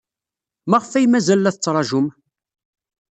[0.69, 2.07] Maɣef ay mazal la tettṛajum?